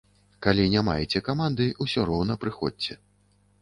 [0.45, 3.03] Калі не маеце каманды, усё роўна прыходзьце.